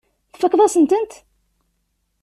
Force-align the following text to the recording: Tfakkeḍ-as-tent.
Tfakkeḍ-as-tent. 0.33 1.13